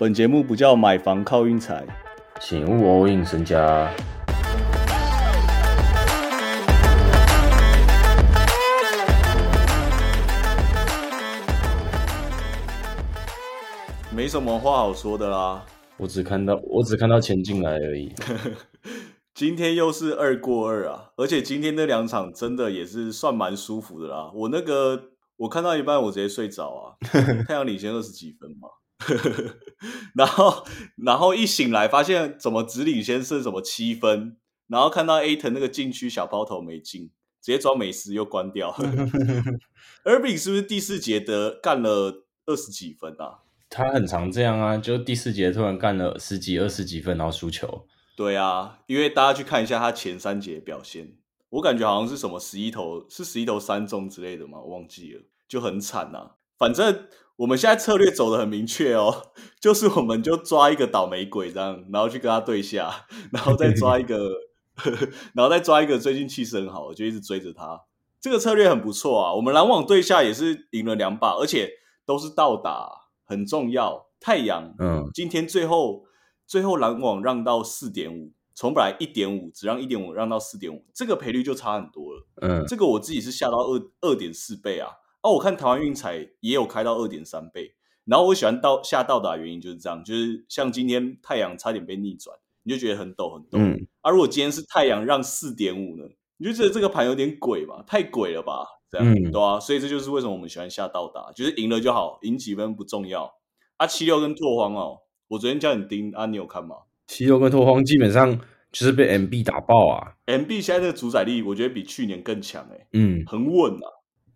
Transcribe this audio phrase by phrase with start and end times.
[0.00, 1.84] 本节目不叫买房靠运财，
[2.40, 3.92] 请勿 all in 身家。
[14.14, 15.66] 没什么话好说的啦。
[15.96, 18.14] 我只看到我只看到钱进来而已。
[19.34, 24.30] 今天又是二过二啊，而且今天那两场真的也是算蛮舒服的啦。
[24.32, 26.94] 我那个我看到一半我直接睡着啊，
[27.48, 28.68] 太阳领先二十几分嘛，
[30.14, 38.72] 然后然后一醒来发现怎么只领先剩什么七分，然后看到 A 腾那个禁区小抛投没进，直接装美食又关掉。
[40.04, 43.40] Irving 是不是第四节得干了二十几分啊？
[43.70, 47.86] 他很常这样啊，就第四节突然干了十几、二十几分，然后输球。
[48.16, 51.12] 对啊，因为大家去看一下他前三节表现，
[51.50, 56.32] 我感觉好像是什么十一投是十一投三中之类的嘛，我忘记了，就很惨呐。
[56.56, 57.06] 反正
[57.38, 64.30] 我们现在策略走的很明确哦， 就是我们就抓一个倒霉鬼这样，然后去跟他对下， 然后再抓一个，
[65.34, 67.80] 然后再抓一个最近气势很好，我就一直追着他。
[68.20, 71.70] 这个策略很不错啊，我们篮网对下也是赢了两把，而且
[72.04, 73.08] 都是倒打。
[73.30, 76.04] 很重要，太阳，嗯，今天最后
[76.46, 84.88] 最后篮网让到四点五，从本来一点五只让一点五让到四点五，这个赔率就差很多了，嗯，这个我自己是下到二二点四倍啊，
[85.22, 87.74] 哦，我看台湾运彩也有开到二点三倍，
[88.04, 96.04] 然后我喜欢到下到达原因就是这样，就是像今天太阳差点被逆转，你就觉得很陡很陡，嗯，啊，如果今天是太阳让四点五呢，
[96.36, 98.66] 你就觉得这个盘有点鬼吧，太鬼了吧？
[98.90, 103.34] 这样对啊，所以这就是为什么我们喜欢下到达，就是赢了就好，赢几分不重要。
[103.76, 106.74] 啊，七六跟拓荒哦，我昨天叫你盯啊，你有看吗？
[107.06, 108.40] 七六跟拓荒基本上
[108.72, 113.86] 就是被 MB 打爆啊，MB 现在这个主宰力，我觉得比去年更强哎，嗯，很稳啊，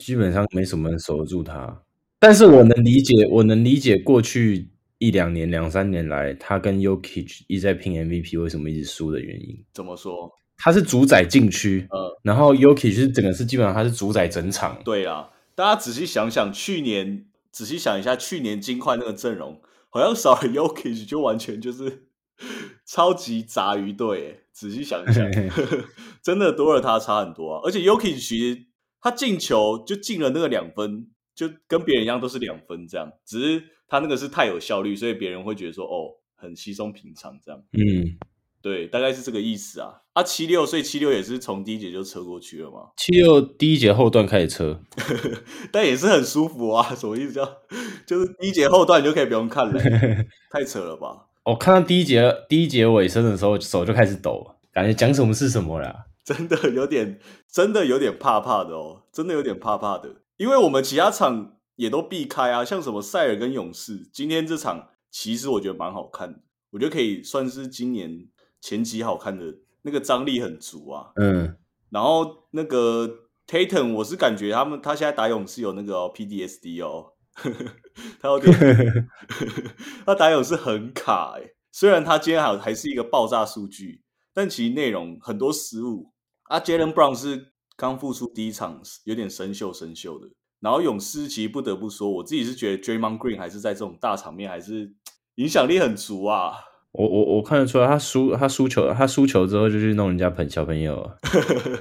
[0.00, 1.82] 基本上没什么人守得住他。
[2.18, 9.64] 但是我能理解，我能理解过去一两年、两三年来，他跟 Yokich 一直在拼 MVP，为什么一直输的原因。
[9.72, 10.28] 怎么说？
[10.56, 14.80] 他是主宰禁区，嗯，然后 Yokich 是整个是基本上他是主宰整场。
[14.84, 17.26] 对啊，大家仔细想想，去年。
[17.52, 22.04] 仔细想一下，去年金块那个阵容，好像少了 Yoki 就完全就是
[22.86, 24.44] 超级杂鱼队。
[24.52, 25.28] 仔细想一想
[26.22, 27.60] 真的多了他差很多啊！
[27.64, 28.62] 而且 Yoki 其实
[29.00, 37.62] 他进球就进了那个两分，就跟别人一样都是两分这样，只是他那个是太有效率，所以别人会觉得说哦，很稀松平常这样。
[37.72, 38.18] 嗯。
[38.62, 40.02] 对，大概是这个意思啊。
[40.12, 42.90] 啊，七六，所以七六也是从第一节就车过去了嘛。
[42.94, 44.82] 七六第一节后段开始车，
[45.72, 46.94] 但也是很舒服啊。
[46.94, 47.32] 什么意思？
[47.32, 47.42] 叫
[48.04, 49.80] 就是第一节后段你就可以不用看了，
[50.52, 51.28] 太扯了吧？
[51.44, 56.09] 我看到第一节第一节尾声的时候，手就开始抖了，感觉讲什么是什么了。
[56.24, 60.22] 真的有点，真的有点怕怕的哦，真的有点怕怕的。
[60.36, 68.28] 因为我们其他场也都避开啊，像什么塞尔跟勇士，今天这场其实我觉得蛮好看的，我觉得可以算是今年。
[68.62, 71.56] 前期好看的那个张力很足啊，嗯，
[71.88, 73.08] 然后那个
[73.46, 77.14] Tatum，我是感觉他们他现在打勇士有那个哦 PDSD 哦，
[78.20, 78.52] 他有点
[80.04, 84.02] 他打勇士很卡哎，虽然他今天还还是一个爆炸数据，
[84.34, 86.12] 但其实内容很多失误
[86.44, 86.60] 啊。
[86.60, 90.28] Jalen Brown 是刚复出第一场有点生锈生锈的，
[90.60, 94.92] 然后勇士其实不得不说，我自己是觉得 Draymond Green 还是在这种大场面还是
[95.36, 96.52] 影响力很足啊。
[96.92, 101.10] 我我我看得出来，他输他输球，他输球之后就去弄人家朋小朋友。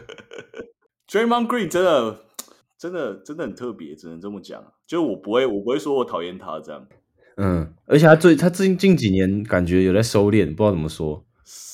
[1.09, 2.19] Draymond Green 真的
[2.77, 4.63] 真的真的很特别，只能这么讲。
[4.85, 6.87] 就我不会我不会说我讨厌他这样。
[7.37, 11.25] 嗯，而且他最他近近几年感觉有在收敛，不知道怎么说。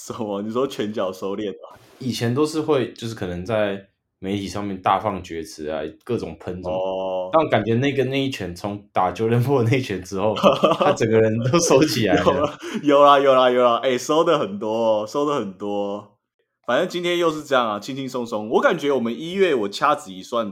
[0.05, 0.41] 什么？
[0.41, 1.79] 你说拳脚收敛啊？
[1.99, 3.87] 以前都是会，就是可能在。
[4.19, 10.33] 媒体上面大放厥词啊，各种喷哦，但感觉那个那一拳从打九连破那一拳之后，
[10.79, 12.57] 他整个人都收起来了。
[12.81, 16.17] 有啦有啦有啦，哎，收的很多，收的很多。
[16.65, 18.49] 反正今天又是这样啊，轻轻松松。
[18.49, 20.51] 我感觉我们一月我掐指一算，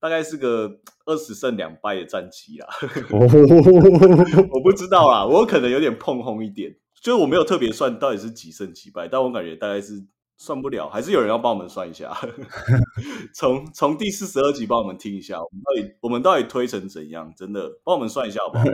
[0.00, 2.66] 大概是个二十胜两败的战绩啦。
[3.12, 10.06] 我不知道啦，我可能有点碰轰一点，就是我没有特别算到底是几胜几败，但我感觉大概是。
[10.38, 12.12] 算不了，还是有人要帮我们算一下。
[13.32, 17.32] 从从第四十二集帮我们听一下，我们到底我们到底推成怎样？
[17.36, 18.64] 真的帮我们算一下好不好？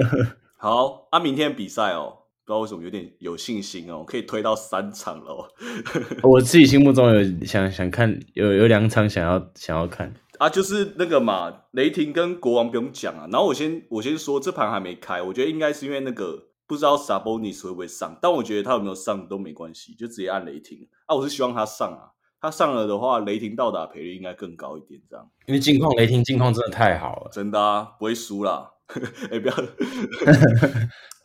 [0.56, 5.52] 好，啊，明天比赛哦，不知道为什么有点有信心哦，可以推到三场了。
[6.24, 13.28] 我自己心目中有想想看，有有两场想要想要看啊，就是那个嘛，雷霆跟国王不用讲啊。
[13.30, 16.47] 然后我先我先说，这盘还没开，我觉得应该是因为那个。
[16.68, 21.16] 不知道 Sabonis 会不会上，但我觉得他有没有上都没关系，就直接按雷霆啊！
[21.16, 25.28] 我是希望他上啊，他上了的话，雷霆到达赔率应该更高一点，这样。
[25.46, 28.70] 因为近况雷霆近况真的太好了，真的啊，不会输啦！
[29.30, 29.54] 哎， 不要，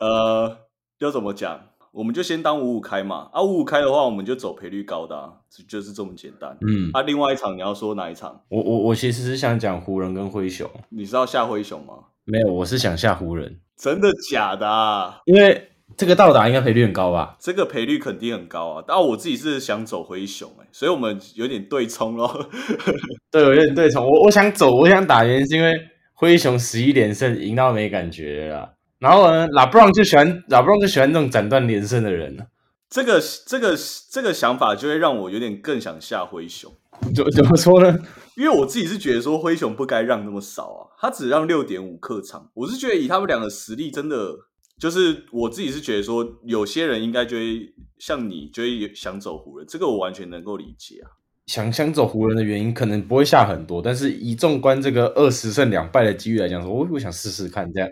[0.00, 0.58] 呃，
[0.98, 1.60] 要怎么讲？
[1.94, 3.28] 我们就先当五五开嘛。
[3.32, 5.32] 啊，五五开的话，我们就走赔率高的，
[5.68, 6.56] 就是这么简单。
[6.60, 6.90] 嗯。
[6.92, 8.40] 啊，另外一场你要说哪一场？
[8.48, 10.68] 我我我其实是想讲湖人跟灰熊。
[10.90, 11.94] 你知道下灰熊吗？
[12.24, 13.60] 没有，我是想下湖人。
[13.76, 15.14] 真的假的？
[15.26, 17.36] 因为这个到达应该赔率很高吧？
[17.38, 18.84] 这个赔率肯定很高啊。
[18.86, 22.48] 但我自己是想走灰熊哎，所以我们有点对冲咯。
[23.30, 24.04] 对，有点对冲。
[24.04, 25.72] 我我想走，我想打原因是因为
[26.12, 28.74] 灰熊十一连胜赢到没感觉了。
[28.98, 32.44] 然后呢，拉布朗就喜欢拉布朗就喜欢那种斩断连胜的人呢。
[32.88, 33.76] 这个这个
[34.10, 36.72] 这个想法就会让我有点更想下灰熊。
[37.12, 37.98] 怎怎么说呢？
[38.36, 42.50] 因为我自己是觉得说灰熊不该让那么少啊，他只让六点五客场。
[42.54, 44.32] 我是觉得以他们两个实力，真的
[44.78, 49.66] 就是我自己是觉得说，有些人应该就会像你，就会想走湖人。
[49.68, 51.10] 这个我完全能够理解啊。
[51.46, 57.90] 想想走湖人的原因，可能不会下很多，但是以纵观这个二十胜两败的机遇来讲，说我我想试试看这样。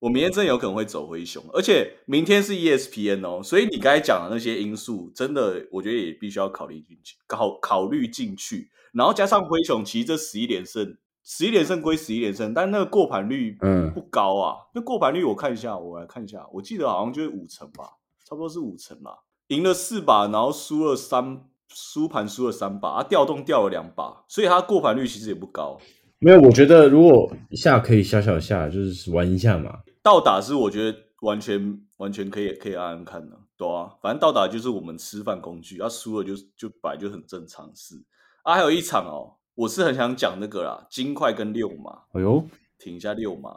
[0.00, 8.70] 我明天真有可能会走灰熊，而且明天是 ESPN 哦，所以你刚才讲的那些因素，真的我觉得也必须要考虑进去，考考虑进去。
[8.92, 14.56] 然后加上灰熊，其实这十一连胜，十一连胜归十一连胜，但那个过盘率嗯不高啊。
[14.74, 17.84] 那过盘率我看一下，我来看一下，我记得好像就是五成吧，
[18.24, 19.24] 差不多是五成吧。
[19.48, 25.78] 赢了四把，然后输了三，输盘输了三把，啊，调动掉了两把，所以它过盘率其实也不高。
[26.20, 29.80] 没有，我觉得如果下可以小小下，就是玩一下嘛。
[30.08, 38.02] 倒打是我觉得完全完全可以可以按按看的，对啊，反正倒打就是我们吃饭工具，啊输了就就摆就很正常事。
[38.42, 42.04] 啊，还有一场哦，我是很想讲那个啦，金块跟六马。
[42.14, 42.42] 哎呦，
[42.78, 43.50] 停一下六马，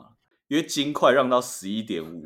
[0.49, 2.25] 因为金块让到十一点五，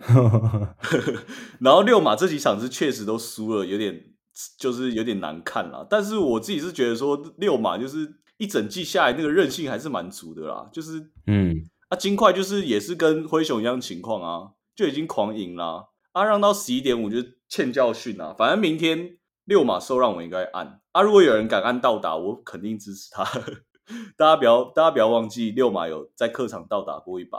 [1.62, 4.16] 然后六马这几场是确实都输了，有点
[4.58, 5.86] 就是有点难看啦。
[5.88, 15.90] 但是我自己是觉得说六马就是一整季下来那个韧性还是蛮足的啦，就是嗯，啊金块就是也是跟灰熊一样情况啊，就已经狂赢啦。
[16.12, 17.18] 啊让到十一点五就
[17.48, 19.18] 欠教训啊，反正明天。
[19.46, 21.04] 六马受让我应该按啊！
[21.04, 23.24] 如果有人敢按到达，我肯定支持他。
[24.18, 27.38] 大家不要，大家不要忘记，六马有在客场到达过一把，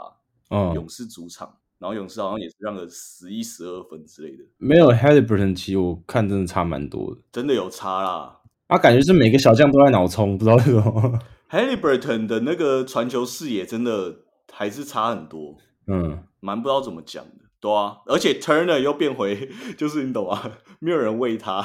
[0.49, 4.45] 嗯勇士主场，然后勇士好像也是让了十一、十二分之类的。
[4.55, 8.39] 没有 Halliburton，其实我看真的差蛮多的，真的有差啦。
[8.67, 11.19] 啊，感觉是每个小将都在脑冲，不知道为什么。
[11.51, 14.19] Halliburton 的那个传球视野真的
[14.57, 15.55] 还是差很多，
[15.85, 17.99] 嗯，蛮不知道怎么讲的，对啊。
[18.07, 21.61] 而且 Turner 又变回， 就是你懂啊， 没有人喂他。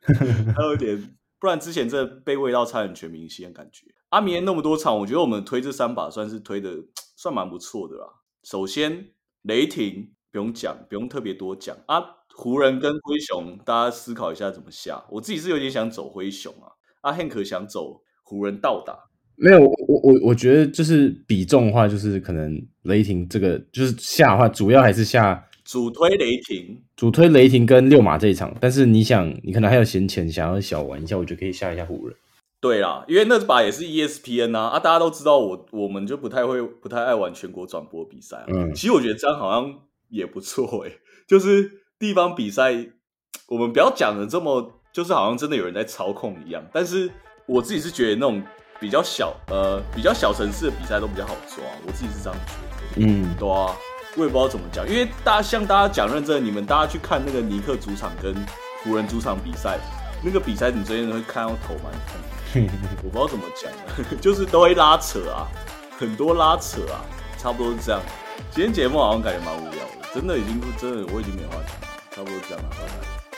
[0.56, 3.86] 还有点，不然之前这被喂到差点全明星的感觉。
[4.08, 6.70] 阿明那么多场，我觉得我们推这三把算是推的
[7.14, 8.06] 算蛮不错的啦。
[8.42, 9.10] 首先
[9.42, 12.02] 雷霆不用讲，不用特别多讲啊。
[12.34, 15.04] 湖人跟灰熊，大家思考一下怎么下。
[15.10, 16.72] 我自己是有点想走灰熊啊。
[17.02, 25.46] 阿 Hank 想走湖人倒打，没有我我我觉得就是比重的话，就是可能雷霆这个就是下的话，主要还是下。
[25.64, 32.16] 主推雷霆，主推雷霆跟六马这一场，但是你想，你可能还有闲钱，想要小玩一下，我觉得可以下一下湖人。
[32.60, 38.44] 对啦，因为那把也是 ESPN 啊，啊，大家都知道我，我们就不太会，不太爱玩全国转播比赛。
[38.48, 39.72] 嗯，其实我觉得这样好像
[40.10, 42.74] 也不错诶，就是地方比赛，
[43.48, 46.64] 我们不要讲的这么，就是好像真的有人在操控一样。
[46.72, 47.08] 但是
[47.46, 48.42] 我自己是觉得那种
[48.82, 52.52] 比较小，呃，比较小城市的比赛都比较好抓，我自己是这样觉
[53.00, 53.06] 得。
[53.06, 53.70] 嗯，对啊。
[54.14, 58.34] 我也不知道怎么讲，因为大家像大家讲认真，你们大家去看那个尼克主场跟
[58.82, 59.78] 湖人主场比赛，
[60.22, 62.68] 那个比赛你真的会看到头蛮痛。
[63.02, 63.72] 我不知道怎么讲，
[64.20, 65.48] 就是都会拉扯啊，
[65.98, 67.00] 很多拉扯啊，
[67.38, 68.02] 差不多是这样。
[68.50, 73.31] 今天节目好像感觉蛮无聊的，真的已经真的我已经没话讲了，差不多这样了，拜拜。